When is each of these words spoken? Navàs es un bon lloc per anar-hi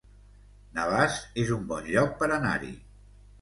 Navàs 0.77 1.17
es 1.43 1.51
un 1.57 1.67
bon 1.73 1.91
lloc 1.97 2.17
per 2.23 2.31
anar-hi 2.39 2.73